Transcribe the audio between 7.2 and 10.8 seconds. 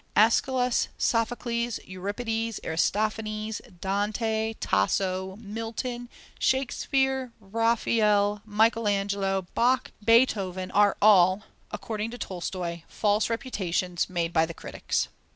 Raphael, Michael Angelo, Bach, Beethoven,